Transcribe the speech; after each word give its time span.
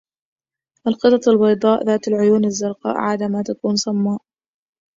القطط 0.87 1.27
البيضاء 1.27 1.85
ذات 1.85 2.07
العيون 2.07 2.45
الزرقاء 2.45 2.97
عادة 2.97 3.27
ما 3.27 3.43
تكون 3.43 3.75
صمّاء. 3.75 4.21